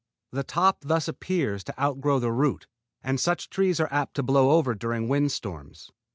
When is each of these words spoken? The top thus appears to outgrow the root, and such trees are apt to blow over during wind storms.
The 0.31 0.41
top 0.43 0.77
thus 0.81 1.07
appears 1.07 1.63
to 1.65 1.79
outgrow 1.79 2.17
the 2.17 2.31
root, 2.31 2.65
and 3.03 3.19
such 3.19 3.51
trees 3.51 3.79
are 3.79 3.93
apt 3.93 4.15
to 4.15 4.23
blow 4.23 4.49
over 4.49 4.73
during 4.73 5.07
wind 5.07 5.31
storms. 5.31 5.91